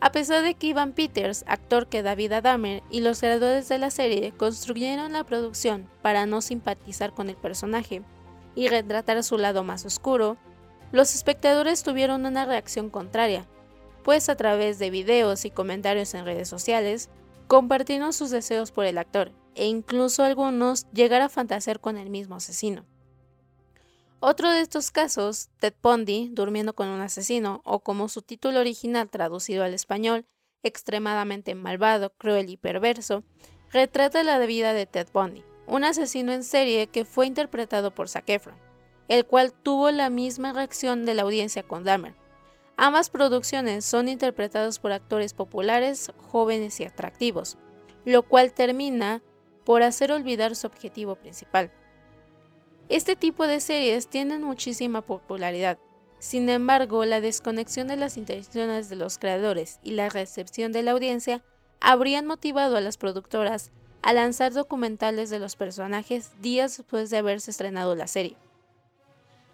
A 0.00 0.12
pesar 0.12 0.42
de 0.42 0.54
que 0.54 0.68
Ivan 0.68 0.92
Peters, 0.92 1.44
actor 1.46 1.86
que 1.86 2.02
da 2.02 2.14
vida 2.14 2.38
a 2.38 2.40
Dahmer, 2.40 2.82
y 2.90 3.02
los 3.02 3.20
creadores 3.20 3.68
de 3.68 3.78
la 3.78 3.90
serie 3.90 4.32
construyeron 4.32 5.12
la 5.12 5.24
producción 5.24 5.88
para 6.00 6.24
no 6.24 6.40
simpatizar 6.40 7.12
con 7.12 7.28
el 7.28 7.36
personaje 7.36 8.02
y 8.54 8.68
retratar 8.68 9.22
su 9.22 9.36
lado 9.36 9.62
más 9.62 9.84
oscuro, 9.84 10.38
los 10.92 11.14
espectadores 11.14 11.82
tuvieron 11.82 12.26
una 12.26 12.44
reacción 12.46 12.90
contraria, 12.90 13.46
pues 14.02 14.28
a 14.28 14.36
través 14.36 14.78
de 14.78 14.90
videos 14.90 15.44
y 15.44 15.50
comentarios 15.50 16.14
en 16.14 16.24
redes 16.24 16.48
sociales, 16.48 17.10
compartieron 17.46 18.12
sus 18.12 18.30
deseos 18.30 18.72
por 18.72 18.84
el 18.86 18.98
actor, 18.98 19.32
e 19.54 19.66
incluso 19.66 20.22
algunos 20.22 20.86
llegaron 20.92 21.26
a 21.26 21.28
fantasear 21.28 21.80
con 21.80 21.96
el 21.96 22.10
mismo 22.10 22.36
asesino. 22.36 22.86
Otro 24.20 24.50
de 24.50 24.60
estos 24.60 24.90
casos, 24.90 25.48
Ted 25.60 25.74
Bundy, 25.82 26.28
durmiendo 26.32 26.74
con 26.74 26.88
un 26.88 27.00
asesino, 27.00 27.62
o 27.64 27.80
como 27.80 28.08
su 28.08 28.22
título 28.22 28.60
original 28.60 29.08
traducido 29.08 29.64
al 29.64 29.74
español, 29.74 30.26
extremadamente 30.62 31.54
malvado, 31.54 32.10
cruel 32.10 32.50
y 32.50 32.56
perverso, 32.56 33.24
retrata 33.72 34.22
la 34.22 34.38
vida 34.40 34.74
de 34.74 34.86
Ted 34.86 35.08
Bundy, 35.12 35.42
un 35.66 35.84
asesino 35.84 36.32
en 36.32 36.44
serie 36.44 36.86
que 36.88 37.04
fue 37.04 37.26
interpretado 37.26 37.94
por 37.94 38.08
Zac 38.08 38.28
Efron, 38.28 38.56
el 39.10 39.26
cual 39.26 39.52
tuvo 39.52 39.90
la 39.90 40.08
misma 40.08 40.54
reacción 40.54 41.04
de 41.04 41.12
la 41.12 41.22
audiencia 41.22 41.62
con 41.62 41.84
Dahmer. 41.84 42.14
Ambas 42.78 43.10
producciones 43.10 43.84
son 43.84 44.08
interpretadas 44.08 44.78
por 44.78 44.92
actores 44.92 45.34
populares, 45.34 46.10
jóvenes 46.16 46.80
y 46.80 46.84
atractivos, 46.84 47.58
lo 48.06 48.22
cual 48.22 48.54
termina 48.54 49.20
por 49.66 49.82
hacer 49.82 50.10
olvidar 50.10 50.56
su 50.56 50.66
objetivo 50.66 51.16
principal, 51.16 51.70
este 52.90 53.14
tipo 53.14 53.46
de 53.46 53.60
series 53.60 54.08
tienen 54.08 54.42
muchísima 54.42 55.00
popularidad. 55.00 55.78
Sin 56.18 56.48
embargo, 56.48 57.04
la 57.04 57.20
desconexión 57.20 57.86
de 57.86 57.94
las 57.94 58.16
intenciones 58.16 58.88
de 58.88 58.96
los 58.96 59.16
creadores 59.16 59.78
y 59.84 59.92
la 59.92 60.08
recepción 60.08 60.72
de 60.72 60.82
la 60.82 60.90
audiencia 60.90 61.44
habrían 61.80 62.26
motivado 62.26 62.76
a 62.76 62.80
las 62.80 62.96
productoras 62.96 63.70
a 64.02 64.12
lanzar 64.12 64.52
documentales 64.52 65.30
de 65.30 65.38
los 65.38 65.54
personajes 65.54 66.32
días 66.42 66.78
después 66.78 67.10
de 67.10 67.18
haberse 67.18 67.52
estrenado 67.52 67.94
la 67.94 68.08
serie. 68.08 68.36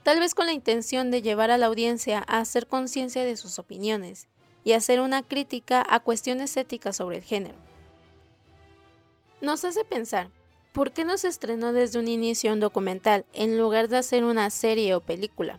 Tal 0.06 0.20
vez 0.20 0.36
con 0.36 0.46
la 0.46 0.52
intención 0.52 1.10
de 1.10 1.20
llevar 1.20 1.50
a 1.50 1.58
la 1.58 1.66
audiencia 1.66 2.22
a 2.28 2.38
hacer 2.38 2.68
conciencia 2.68 3.24
de 3.24 3.36
sus 3.36 3.58
opiniones 3.58 4.28
y 4.62 4.74
hacer 4.74 5.00
una 5.00 5.24
crítica 5.24 5.84
a 5.84 5.98
cuestiones 5.98 6.56
éticas 6.56 6.94
sobre 6.94 7.16
el 7.16 7.24
género. 7.24 7.56
Nos 9.40 9.64
hace 9.64 9.84
pensar, 9.84 10.30
¿por 10.72 10.92
qué 10.92 11.04
no 11.04 11.18
se 11.18 11.26
estrenó 11.26 11.72
desde 11.72 11.98
un 11.98 12.06
inicio 12.06 12.52
un 12.52 12.60
documental 12.60 13.24
en 13.32 13.58
lugar 13.58 13.88
de 13.88 13.96
hacer 13.96 14.22
una 14.22 14.48
serie 14.50 14.94
o 14.94 15.00
película? 15.00 15.58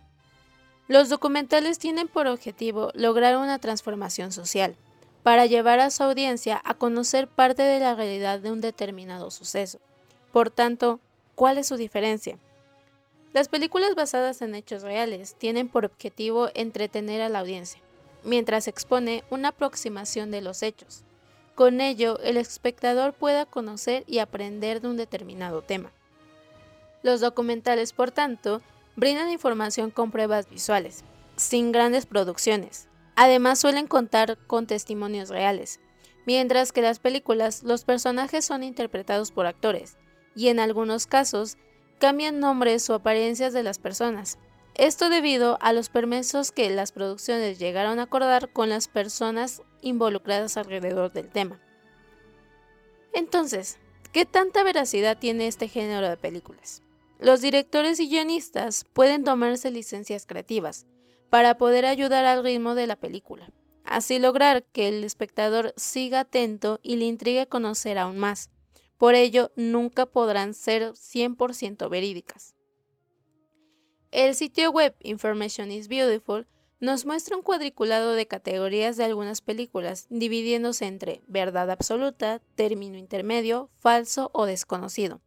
Los 0.88 1.10
documentales 1.10 1.78
tienen 1.78 2.08
por 2.08 2.28
objetivo 2.28 2.92
lograr 2.94 3.36
una 3.36 3.60
transformación 3.60 4.32
social, 4.32 4.78
para 5.24 5.46
llevar 5.46 5.82
a 5.82 5.90
su 5.90 6.04
audiencia 6.04 6.62
a 6.64 6.74
conocer 6.74 7.28
parte 7.28 7.64
de 7.64 7.82
la 7.82 7.96
realidad 7.96 8.40
de 8.40 8.54
un 8.54 8.62
determinado 8.62 9.30
suceso. 9.30 9.80
Por 10.32 10.52
tanto, 10.52 11.02
¿cuál 11.36 11.58
es 11.58 11.68
su 11.68 11.76
diferencia? 11.76 12.40
Las 13.38 13.50
películas 13.50 13.94
basadas 13.94 14.42
en 14.42 14.56
hechos 14.56 14.82
reales 14.82 15.36
tienen 15.36 15.70
por 15.70 15.86
objetivo 15.86 16.50
entretener 16.56 17.22
a 17.22 17.30
la 17.30 17.38
audiencia, 17.38 17.80
mientras 18.24 18.68
expone 18.68 19.24
una 19.30 19.50
aproximación 19.50 20.32
de 20.32 20.42
los 20.42 20.64
hechos, 20.64 21.04
con 21.54 21.80
ello, 21.80 22.18
el 22.24 22.38
espectador 22.38 23.14
pueda 23.14 23.46
conocer 23.46 24.04
y 24.08 24.18
aprender 24.18 24.82
de 24.82 24.88
un 24.88 24.98
determinado 24.98 25.62
tema. 25.62 25.92
Los 27.04 27.22
documentales, 27.22 27.94
por 27.94 28.10
tanto, 28.10 28.64
brindan 28.96 29.30
información 29.30 29.92
con 29.92 30.10
pruebas 30.10 30.50
visuales, 30.50 31.04
sin 31.36 31.72
grandes 31.72 32.08
producciones. 32.08 32.88
Además 33.16 33.60
suelen 33.60 33.86
contar 33.86 34.40
con 34.48 34.66
testimonios 34.66 35.30
reales, 35.30 35.80
mientras 36.26 36.72
que 36.72 36.82
las 36.82 36.98
películas 36.98 37.62
los 37.62 37.84
personajes 37.84 38.46
son 38.46 38.64
interpretados 38.64 39.32
por 39.32 39.46
actores, 39.46 39.96
y 40.36 40.48
en 40.48 40.60
algunos 40.60 41.06
casos 41.06 41.56
cambian 42.00 42.40
nombres 42.40 42.90
o 42.90 42.96
apariencias 42.96 43.54
de 43.54 43.64
las 43.64 43.80
personas. 43.80 44.38
Esto 44.76 45.10
debido 45.10 45.58
a 45.62 45.74
los 45.74 45.90
permisos 45.90 46.52
que 46.52 46.70
las 46.70 46.92
producciones 46.92 47.58
llegaron 47.58 48.00
a 48.00 48.04
acordar 48.04 48.52
con 48.52 48.70
las 48.70 48.88
personas 48.88 49.64
involucradas 49.82 50.56
alrededor 50.58 51.12
del 51.12 51.30
tema. 51.30 51.60
Entonces, 53.14 53.80
¿qué 54.12 54.26
tanta 54.26 54.64
veracidad 54.64 55.18
tiene 55.18 55.48
este 55.48 55.68
género 55.68 56.08
de 56.08 56.18
películas? 56.18 56.84
Los 57.20 57.42
directores 57.42 58.00
y 58.00 58.08
guionistas 58.08 58.86
pueden 58.94 59.24
tomarse 59.24 59.72
licencias 59.72 60.28
creativas 60.28 60.86
para 61.32 61.58
poder 61.58 61.86
ayudar 61.88 62.26
al 62.26 62.44
ritmo 62.44 62.76
de 62.76 62.86
la 62.86 62.96
película, 62.96 63.50
así 63.84 64.20
lograr 64.20 64.64
que 64.64 64.88
el 64.88 65.04
espectador 65.04 65.74
siga 65.76 66.20
atento 66.20 66.80
y 66.84 66.98
le 66.98 67.06
intrigue 67.06 67.48
conocer 67.48 67.98
aún 67.98 68.20
más. 68.20 68.52
Por 68.98 69.16
ello, 69.16 69.52
nunca 69.56 70.06
podrán 70.06 70.54
ser 70.54 70.94
100% 70.94 71.90
verídicas. 71.90 72.56
El 74.12 74.36
sitio 74.36 74.72
web 74.72 74.96
Information 75.02 75.72
is 75.72 75.88
Beautiful 75.88 76.48
nos 76.80 77.06
muestra 77.06 77.36
un 77.36 77.42
cuadriculado 77.42 78.14
de 78.14 78.28
categorías 78.28 78.98
de 78.98 79.04
algunas 79.04 79.42
películas, 79.42 80.06
dividiéndose 80.10 80.86
entre 80.86 81.22
verdad 81.28 81.72
absoluta, 81.72 82.40
término 82.56 82.98
intermedio, 82.98 83.70
falso 83.80 84.30
o 84.34 84.46
desconocido, 84.46 85.22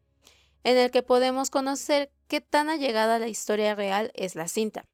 en 0.62 0.78
el 0.78 0.90
que 0.90 1.02
podemos 1.02 1.50
conocer 1.50 2.12
qué 2.28 2.40
tan 2.40 2.70
allegada 2.70 3.16
a 3.16 3.18
la 3.18 3.28
historia 3.28 3.74
real 3.74 4.12
es 4.14 4.36
la 4.36 4.46
cinta. 4.46 4.84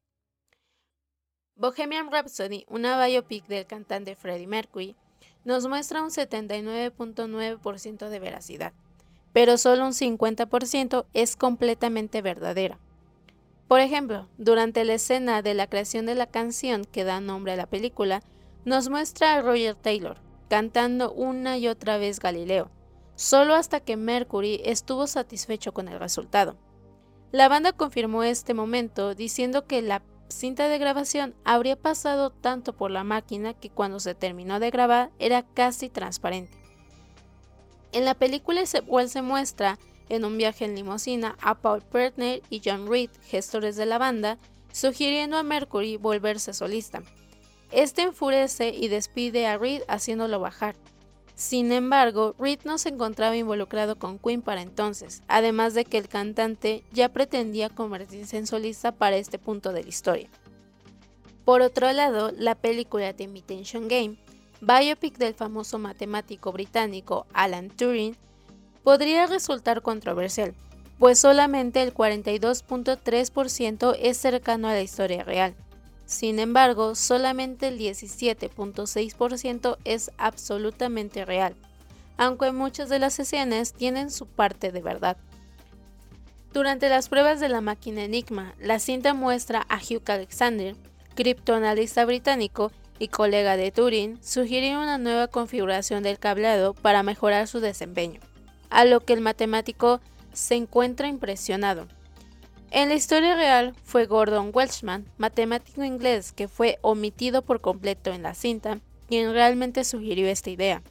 Bohemian 1.55 2.11
Rhapsody, 2.11 2.65
una 2.67 3.03
biopic 3.05 3.45
del 3.47 3.65
cantante 3.65 4.15
Freddie 4.15 4.47
Mercury, 4.47 4.95
nos 5.47 5.65
muestra 5.65 6.03
un 6.03 6.09
79.9% 6.09 8.09
de 8.09 8.19
veracidad, 8.19 8.73
pero 9.31 9.57
solo 9.57 9.85
un 9.85 9.93
50% 9.93 11.05
es 11.13 11.37
completamente 11.37 12.21
verdadera. 12.21 12.79
Por 13.69 13.79
ejemplo, 13.79 14.27
durante 14.37 14.83
la 14.83 14.95
escena 14.95 15.41
de 15.41 15.53
la 15.53 15.67
creación 15.67 16.05
de 16.05 16.15
la 16.15 16.27
canción 16.27 16.83
que 16.83 17.05
da 17.05 17.21
nombre 17.21 17.53
a 17.53 17.55
la 17.55 17.65
película, 17.65 18.21
nos 18.65 18.89
muestra 18.89 19.35
a 19.35 19.41
Roger 19.41 19.75
Taylor 19.75 20.17
cantando 20.49 21.13
una 21.13 21.57
y 21.57 21.69
otra 21.69 21.97
vez 21.97 22.19
Galileo, 22.19 22.69
solo 23.15 23.55
hasta 23.55 23.79
que 23.79 23.95
Mercury 23.95 24.59
estuvo 24.65 25.07
satisfecho 25.07 25.73
con 25.73 25.87
el 25.87 25.97
resultado. 25.97 26.57
La 27.31 27.47
banda 27.47 27.71
confirmó 27.71 28.23
este 28.23 28.53
momento 28.53 29.15
diciendo 29.15 29.65
que 29.65 29.81
la 29.81 30.01
cinta 30.29 30.67
de 30.67 30.77
grabación 30.77 31.35
habría 31.43 31.75
pasado 31.75 32.29
tanto 32.29 32.73
por 32.73 32.91
la 32.91 33.03
máquina 33.03 33.53
que 33.53 33.69
cuando 33.69 33.99
se 33.99 34.15
terminó 34.15 34.59
de 34.59 34.71
grabar 34.71 35.11
era 35.19 35.43
casi 35.43 35.89
transparente. 35.89 36.57
En 37.91 38.05
la 38.05 38.15
película 38.15 38.61
igual 38.61 39.09
se 39.09 39.21
muestra 39.21 39.79
en 40.09 40.25
un 40.25 40.37
viaje 40.37 40.65
en 40.65 40.75
limusina 40.75 41.37
a 41.41 41.55
Paul 41.55 41.81
Pertner 41.81 42.41
y 42.49 42.61
John 42.63 42.87
Reed, 42.87 43.09
gestores 43.23 43.75
de 43.75 43.85
la 43.85 43.97
banda, 43.97 44.37
sugiriendo 44.71 45.37
a 45.37 45.43
Mercury 45.43 45.97
volverse 45.97 46.53
solista. 46.53 47.01
Este 47.71 48.03
enfurece 48.03 48.69
y 48.69 48.87
despide 48.87 49.47
a 49.47 49.57
Reed 49.57 49.81
haciéndolo 49.87 50.39
bajar. 50.39 50.75
Sin 51.37 51.71
embargo, 51.71 52.35
Reed 52.39 52.61
no 52.63 52.79
se 52.79 52.89
encontraba 52.89 53.37
involucrado 53.37 53.99
con 53.99 54.17
Queen 54.17 54.41
para 54.41 54.63
entonces, 54.63 55.21
además 55.27 55.75
de 55.75 55.85
que 55.85 55.99
el 55.99 56.09
cantante 56.09 56.83
ya 56.91 57.09
pretendía 57.09 57.69
convertirse 57.69 58.37
en 58.37 58.47
solista 58.47 58.91
para 58.91 59.17
este 59.17 59.37
punto 59.37 59.71
de 59.71 59.83
la 59.83 59.89
historia. 59.89 60.29
Por 61.45 61.61
otro 61.61 61.93
lado, 61.93 62.31
la 62.35 62.55
película 62.55 63.13
The 63.13 63.25
Imitation 63.25 63.87
Game, 63.87 64.17
biopic 64.61 65.19
del 65.19 65.35
famoso 65.35 65.77
matemático 65.77 66.51
británico 66.51 67.27
Alan 67.33 67.69
Turing, 67.69 68.17
podría 68.83 69.27
resultar 69.27 69.83
controversial, 69.83 70.55
pues 70.97 71.19
solamente 71.19 71.83
el 71.83 71.93
42.3% 71.93 73.95
es 74.01 74.17
cercano 74.17 74.69
a 74.69 74.73
la 74.73 74.81
historia 74.81 75.23
real. 75.23 75.53
Sin 76.07 76.39
embargo, 76.39 76.95
solamente 76.95 77.67
el 77.67 77.77
17.6% 77.77 79.77
es 79.83 80.09
absolutamente 80.17 81.25
real, 81.25 81.55
aunque 82.17 82.51
muchas 82.51 82.89
de 82.89 82.97
las 82.97 83.19
escenas 83.19 83.73
tienen 83.73 84.09
su 84.09 84.25
parte 84.25 84.71
de 84.71 84.81
verdad. 84.81 85.17
Durante 86.53 86.89
las 86.89 87.09
pruebas 87.09 87.39
de 87.39 87.49
la 87.49 87.61
máquina 87.61 88.05
Enigma, 88.05 88.55
la 88.57 88.79
cinta 88.79 89.13
muestra 89.13 89.67
a 89.69 89.77
Hugh 89.77 90.09
Alexander, 90.09 90.75
criptoanalista 91.13 92.03
británico 92.05 92.71
y 92.97 93.09
colega 93.09 93.57
de 93.57 93.71
Turing, 93.71 94.17
sugerir 94.23 94.77
una 94.77 94.97
nueva 94.97 95.27
configuración 95.27 96.01
del 96.01 96.17
cableado 96.17 96.73
para 96.73 97.03
mejorar 97.03 97.47
su 97.47 97.59
desempeño 97.59 98.21
a 98.69 98.85
lo 98.85 99.01
que 99.01 99.13
el 99.13 99.21
matemático 99.21 100.01
se 100.33 100.55
encuentra 100.55 101.07
impresionado. 101.07 101.87
En 102.69 102.89
la 102.89 102.95
historia 102.95 103.35
real 103.35 103.73
fue 103.83 104.07
Gordon 104.07 104.51
Welshman, 104.53 105.05
matemático 105.17 105.83
inglés 105.83 106.33
que 106.33 106.49
fue 106.49 106.79
omitido 106.81 107.41
por 107.41 107.61
completo 107.61 108.11
en 108.11 108.23
la 108.23 108.33
cinta, 108.33 108.81
quien 109.07 109.31
realmente 109.31 109.85
sugirió 109.85 110.27
esta 110.27 110.49
idea. 110.49 110.83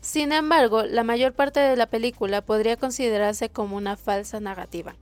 Sin 0.00 0.30
embargo, 0.32 0.84
la 0.84 1.02
mayor 1.02 1.32
parte 1.32 1.58
de 1.58 1.76
la 1.76 1.86
película 1.86 2.40
podría 2.40 2.76
considerarse 2.76 3.48
como 3.48 3.76
una 3.76 3.96
falsa 3.96 4.38
narrativa, 4.38 4.94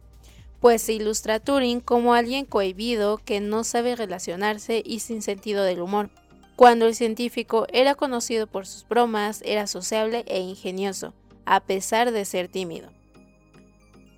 pues 0.61 0.81
se 0.81 0.95
ilustra 0.95 1.35
a 1.35 1.41
Turing 1.41 1.81
como 1.81 2.15
alguien 2.15 2.47
cohibido 2.47 3.19
que 3.19 3.41
no 3.41 3.63
sabe 3.63 3.95
relacionarse 3.95 4.83
y 4.85 5.01
sin 5.01 5.21
sentido 5.21 5.65
del 5.65 5.83
humor, 5.83 6.09
cuando 6.57 6.87
el 6.87 6.95
científico 6.95 7.67
era 7.71 7.95
conocido 7.95 8.47
por 8.47 8.67
sus 8.67 8.89
bromas, 8.89 9.43
era 9.45 9.67
sociable 9.67 10.25
e 10.27 10.41
ingenioso, 10.41 11.13
a 11.45 11.61
pesar 11.61 12.11
de 12.11 12.25
ser 12.25 12.49
tímido. 12.49 12.96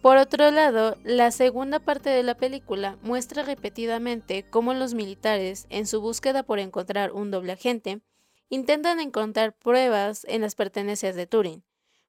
Por 0.03 0.17
otro 0.17 0.53
lado, 0.53 0.97
la 1.03 1.33
segunda 1.33 1.81
parte 1.81 2.09
de 2.11 2.23
la 2.23 2.37
película 2.37 2.97
muestra 3.03 3.43
repetidamente 3.43 4.45
cómo 4.49 4.73
los 4.73 4.95
militares, 4.95 5.67
en 5.71 5.89
su 5.89 6.01
búsqueda 6.01 6.45
por 6.45 6.61
encontrar 6.61 7.11
un 7.11 7.33
doble 7.33 7.53
agente, 7.53 8.01
intentan 8.49 9.01
encontrar 9.01 9.55
pruebas 9.55 10.25
en 10.29 10.43
las 10.43 10.55
pertenencias 10.55 11.17
de 11.17 11.27
Turing, 11.27 11.65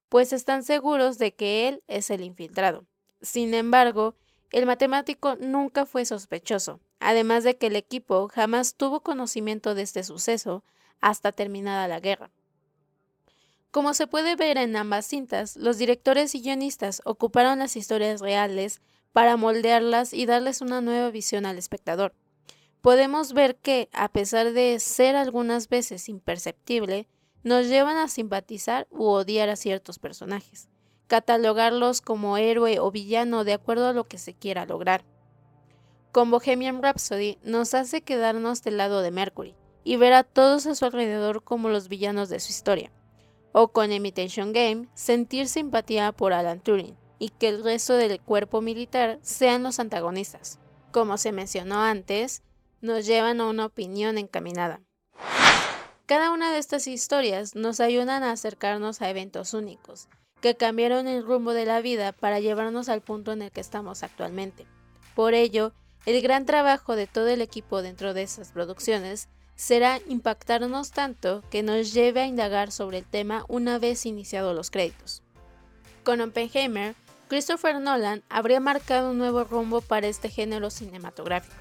pues 0.08 0.32
están 0.32 0.62
seguros 0.62 1.18
de 1.18 1.34
que 1.34 1.66
él 1.66 1.82
es 1.88 2.10
el 2.10 2.22
infiltrado. 2.22 2.84
Sin 3.22 3.54
embargo, 3.54 4.14
el 4.52 4.66
matemático 4.66 5.34
nunca 5.40 5.84
fue 5.84 6.04
sospechoso, 6.04 6.78
además 7.00 7.42
de 7.42 7.56
que 7.56 7.66
el 7.66 7.76
equipo 7.76 8.28
jamás 8.28 8.76
tuvo 8.76 9.00
conocimiento 9.00 9.74
de 9.74 9.82
este 9.82 10.04
suceso 10.04 10.62
hasta 11.00 11.32
terminada 11.32 11.88
la 11.88 11.98
guerra. 11.98 12.30
Como 13.70 13.94
se 13.94 14.06
puede 14.06 14.36
ver 14.36 14.58
en 14.58 14.76
ambas 14.76 15.06
cintas, 15.06 15.56
los 15.56 15.78
directores 15.78 16.34
y 16.34 16.42
guionistas 16.42 17.02
ocuparon 17.04 17.60
las 17.60 17.76
historias 17.76 18.20
reales 18.20 18.80
para 19.12 19.36
moldearlas 19.36 20.12
y 20.12 20.26
darles 20.26 20.60
una 20.60 20.80
nueva 20.80 21.10
visión 21.10 21.46
al 21.46 21.58
espectador 21.58 22.14
podemos 22.80 23.32
ver 23.32 23.56
que, 23.56 23.88
a 23.92 24.08
pesar 24.08 24.52
de 24.52 24.78
ser 24.80 25.16
algunas 25.16 25.68
veces 25.68 26.08
imperceptible, 26.08 27.08
nos 27.42 27.66
llevan 27.66 27.96
a 27.96 28.08
simpatizar 28.08 28.86
u 28.90 29.04
odiar 29.04 29.48
a 29.48 29.56
ciertos 29.56 29.98
personajes, 29.98 30.68
catalogarlos 31.06 32.00
como 32.00 32.36
héroe 32.36 32.78
o 32.78 32.90
villano 32.90 33.44
de 33.44 33.54
acuerdo 33.54 33.88
a 33.88 33.92
lo 33.92 34.04
que 34.04 34.18
se 34.18 34.34
quiera 34.34 34.66
lograr. 34.66 35.04
Con 36.12 36.30
Bohemian 36.30 36.82
Rhapsody 36.82 37.38
nos 37.42 37.74
hace 37.74 38.02
quedarnos 38.02 38.62
del 38.62 38.76
lado 38.76 39.00
de 39.00 39.10
Mercury 39.10 39.54
y 39.84 39.96
ver 39.96 40.12
a 40.12 40.24
todos 40.24 40.66
a 40.66 40.74
su 40.74 40.84
alrededor 40.84 41.42
como 41.44 41.68
los 41.68 41.88
villanos 41.88 42.28
de 42.28 42.40
su 42.40 42.50
historia. 42.50 42.90
O 43.52 43.68
con 43.68 43.92
Imitation 43.92 44.52
Game, 44.52 44.88
sentir 44.94 45.48
simpatía 45.48 46.12
por 46.12 46.32
Alan 46.32 46.60
Turing 46.60 46.96
y 47.18 47.30
que 47.30 47.48
el 47.48 47.62
resto 47.62 47.94
del 47.94 48.20
cuerpo 48.20 48.60
militar 48.60 49.18
sean 49.22 49.62
los 49.62 49.78
antagonistas. 49.78 50.58
Como 50.92 51.18
se 51.18 51.32
mencionó 51.32 51.82
antes, 51.82 52.42
nos 52.80 53.06
llevan 53.06 53.40
a 53.40 53.46
una 53.46 53.66
opinión 53.66 54.18
encaminada. 54.18 54.80
Cada 56.06 56.32
una 56.32 56.50
de 56.50 56.58
estas 56.58 56.86
historias 56.86 57.54
nos 57.54 57.78
ayudan 57.78 58.24
a 58.24 58.32
acercarnos 58.32 59.00
a 59.00 59.10
eventos 59.10 59.54
únicos, 59.54 60.08
que 60.40 60.56
cambiaron 60.56 61.06
el 61.06 61.24
rumbo 61.24 61.52
de 61.52 61.66
la 61.66 61.80
vida 61.80 62.12
para 62.12 62.40
llevarnos 62.40 62.88
al 62.88 63.02
punto 63.02 63.32
en 63.32 63.42
el 63.42 63.52
que 63.52 63.60
estamos 63.60 64.02
actualmente. 64.02 64.66
Por 65.14 65.34
ello, 65.34 65.72
el 66.06 66.20
gran 66.22 66.46
trabajo 66.46 66.96
de 66.96 67.06
todo 67.06 67.28
el 67.28 67.42
equipo 67.42 67.82
dentro 67.82 68.14
de 68.14 68.22
esas 68.22 68.50
producciones 68.52 69.28
será 69.60 70.00
impactarnos 70.08 70.90
tanto 70.90 71.44
que 71.50 71.62
nos 71.62 71.92
lleve 71.92 72.22
a 72.22 72.26
indagar 72.26 72.72
sobre 72.72 72.96
el 72.96 73.04
tema 73.04 73.44
una 73.46 73.78
vez 73.78 74.06
iniciados 74.06 74.56
los 74.56 74.70
créditos. 74.70 75.22
Con 76.02 76.22
Oppenheimer, 76.22 76.94
Christopher 77.28 77.78
Nolan 77.78 78.22
habría 78.30 78.58
marcado 78.58 79.10
un 79.10 79.18
nuevo 79.18 79.44
rumbo 79.44 79.82
para 79.82 80.06
este 80.06 80.30
género 80.30 80.70
cinematográfico 80.70 81.54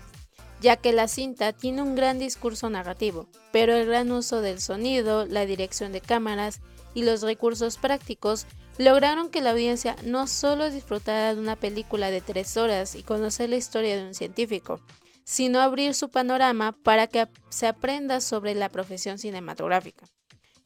ya 0.61 0.75
que 0.75 0.91
la 0.91 1.07
cinta 1.07 1.53
tiene 1.53 1.81
un 1.81 1.95
gran 1.95 2.19
discurso 2.19 2.69
narrativo, 2.69 3.27
pero 3.53 3.73
el 3.73 3.85
gran 3.85 4.11
uso 4.11 4.41
del 4.41 4.59
sonido, 4.59 5.25
la 5.25 5.45
dirección 5.45 5.93
de 5.93 6.01
cámaras 6.01 6.59
y 6.93 7.03
los 7.03 7.21
recursos 7.21 7.77
prácticos 7.77 8.45
lograron 8.77 9.29
que 9.29 9.39
la 9.39 9.51
audiencia 9.51 9.95
no 10.03 10.27
solo 10.27 10.69
disfrutara 10.69 11.33
de 11.33 11.39
una 11.39 11.55
película 11.55 12.11
de 12.11 12.19
tres 12.19 12.57
horas 12.57 12.95
y 12.95 13.03
conocer 13.03 13.49
la 13.49 13.55
historia 13.55 13.95
de 13.95 14.05
un 14.05 14.13
científico, 14.13 14.81
sino 15.29 15.61
abrir 15.61 15.93
su 15.93 16.09
panorama 16.09 16.71
para 16.71 17.05
que 17.05 17.27
se 17.49 17.67
aprenda 17.67 18.19
sobre 18.19 18.55
la 18.55 18.69
profesión 18.69 19.19
cinematográfica. 19.19 20.07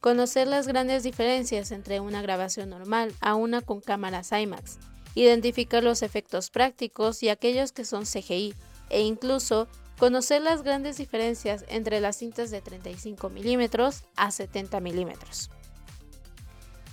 Conocer 0.00 0.48
las 0.48 0.66
grandes 0.66 1.02
diferencias 1.02 1.70
entre 1.70 2.00
una 2.00 2.22
grabación 2.22 2.70
normal 2.70 3.12
a 3.20 3.34
una 3.34 3.60
con 3.60 3.82
cámaras 3.82 4.32
IMAX, 4.32 4.78
identificar 5.14 5.84
los 5.84 6.00
efectos 6.00 6.48
prácticos 6.48 7.22
y 7.22 7.28
aquellos 7.28 7.72
que 7.72 7.84
son 7.84 8.04
CGI, 8.04 8.54
e 8.88 9.02
incluso 9.02 9.68
conocer 9.98 10.40
las 10.40 10.62
grandes 10.62 10.96
diferencias 10.96 11.66
entre 11.68 12.00
las 12.00 12.16
cintas 12.16 12.50
de 12.50 12.62
35 12.62 13.28
mm 13.28 13.64
a 14.16 14.30
70 14.30 14.80
mm. 14.80 15.12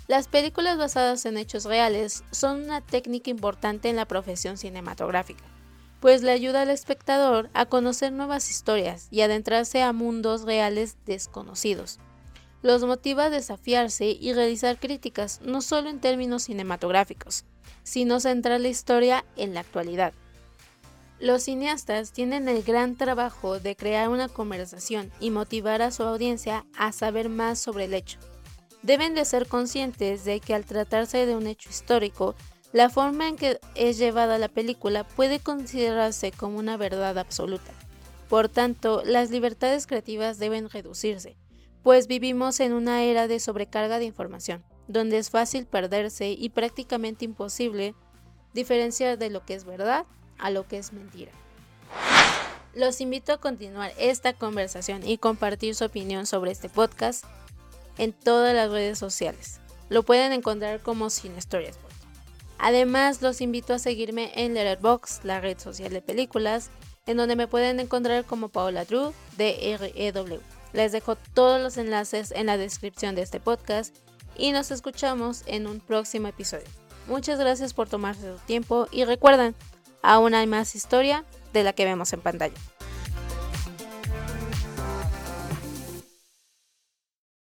Las 0.09 0.27
películas 0.27 0.77
basadas 0.77 1.25
en 1.25 1.37
hechos 1.37 1.63
reales 1.63 2.25
son 2.31 2.63
una 2.63 2.81
técnica 2.81 3.29
importante 3.29 3.87
en 3.87 3.95
la 3.95 4.05
profesión 4.05 4.57
cinematográfica, 4.57 5.50
pues 6.01 6.23
le 6.23 6.31
ayuda 6.31 6.63
al 6.63 6.71
espectador 6.71 7.49
a 7.53 7.67
conocer 7.67 8.11
nuevas 8.11 8.49
historias 8.49 9.07
y 9.11 9.21
adentrarse 9.21 9.83
a 9.83 9.93
mundos 9.93 10.41
reales 10.41 10.97
desconocidos. 11.05 11.99
Los 12.63 12.83
motiva 12.83 13.25
a 13.25 13.29
desafiarse 13.29 14.17
y 14.19 14.33
realizar 14.33 14.77
críticas 14.77 15.39
no 15.43 15.61
solo 15.61 15.89
en 15.89 16.01
términos 16.01 16.43
cinematográficos, 16.43 17.45
sino 17.83 18.19
centrar 18.19 18.59
la 18.59 18.67
historia 18.67 19.23
en 19.37 19.53
la 19.53 19.61
actualidad. 19.61 20.13
Los 21.19 21.43
cineastas 21.43 22.11
tienen 22.13 22.49
el 22.49 22.63
gran 22.63 22.95
trabajo 22.95 23.59
de 23.59 23.75
crear 23.75 24.09
una 24.09 24.27
conversación 24.27 25.11
y 25.19 25.29
motivar 25.29 25.83
a 25.83 25.91
su 25.91 26.01
audiencia 26.01 26.65
a 26.75 26.91
saber 26.91 27.29
más 27.29 27.59
sobre 27.59 27.85
el 27.85 27.93
hecho. 27.93 28.17
Deben 28.81 29.13
de 29.13 29.25
ser 29.25 29.47
conscientes 29.47 30.25
de 30.25 30.39
que 30.39 30.55
al 30.55 30.65
tratarse 30.65 31.27
de 31.27 31.35
un 31.35 31.45
hecho 31.45 31.69
histórico, 31.69 32.33
la 32.73 32.89
forma 32.89 33.27
en 33.27 33.35
que 33.35 33.59
es 33.75 33.97
llevada 33.97 34.37
la 34.37 34.47
película 34.47 35.03
puede 35.03 35.39
considerarse 35.39 36.31
como 36.31 36.57
una 36.57 36.77
verdad 36.77 37.17
absoluta. 37.17 37.71
Por 38.29 38.47
tanto, 38.47 39.03
las 39.05 39.29
libertades 39.29 39.87
creativas 39.87 40.39
deben 40.39 40.69
reducirse, 40.69 41.35
pues 41.83 42.07
vivimos 42.07 42.59
en 42.61 42.73
una 42.73 43.03
era 43.03 43.27
de 43.27 43.39
sobrecarga 43.39 43.99
de 43.99 44.05
información, 44.05 44.63
donde 44.87 45.17
es 45.17 45.29
fácil 45.29 45.65
perderse 45.65 46.29
y 46.29 46.49
prácticamente 46.49 47.25
imposible 47.25 47.93
diferenciar 48.53 49.17
de 49.17 49.29
lo 49.29 49.45
que 49.45 49.55
es 49.55 49.65
verdad 49.65 50.05
a 50.37 50.49
lo 50.49 50.67
que 50.67 50.77
es 50.77 50.93
mentira. 50.93 51.31
Los 52.73 53.01
invito 53.01 53.33
a 53.33 53.37
continuar 53.37 53.91
esta 53.97 54.31
conversación 54.31 55.05
y 55.05 55.17
compartir 55.17 55.75
su 55.75 55.83
opinión 55.83 56.25
sobre 56.25 56.51
este 56.51 56.69
podcast 56.69 57.25
en 57.97 58.13
todas 58.13 58.55
las 58.55 58.71
redes 58.71 58.97
sociales. 58.97 59.59
Lo 59.89 60.03
pueden 60.03 60.31
encontrar 60.31 60.79
como 60.79 61.09
Sin 61.09 61.33
Stories 61.35 61.75
Además, 62.63 63.23
los 63.23 63.41
invito 63.41 63.73
a 63.73 63.79
seguirme 63.79 64.31
en 64.35 64.53
Letterboxd, 64.53 65.23
la 65.23 65.41
red 65.41 65.57
social 65.57 65.91
de 65.91 66.03
películas, 66.03 66.69
en 67.07 67.17
donde 67.17 67.35
me 67.35 67.47
pueden 67.47 67.79
encontrar 67.79 68.23
como 68.23 68.49
Paola 68.49 68.85
Drew, 68.85 69.13
D-R-E-W. 69.35 70.39
Les 70.71 70.91
dejo 70.91 71.15
todos 71.15 71.59
los 71.59 71.77
enlaces 71.77 72.31
en 72.31 72.45
la 72.45 72.57
descripción 72.57 73.15
de 73.15 73.23
este 73.23 73.39
podcast 73.39 73.95
y 74.37 74.51
nos 74.51 74.69
escuchamos 74.69 75.41
en 75.47 75.65
un 75.65 75.79
próximo 75.79 76.27
episodio. 76.27 76.67
Muchas 77.07 77.39
gracias 77.39 77.73
por 77.73 77.89
tomarse 77.89 78.31
su 78.31 78.39
tiempo 78.45 78.87
y 78.91 79.05
recuerden, 79.05 79.55
aún 80.03 80.35
hay 80.35 80.45
más 80.45 80.75
historia 80.75 81.25
de 81.53 81.63
la 81.63 81.73
que 81.73 81.85
vemos 81.85 82.13
en 82.13 82.21
pantalla. 82.21 82.53